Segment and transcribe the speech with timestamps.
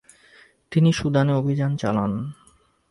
[0.71, 2.11] তিনি সুদানে অভিযান চালান।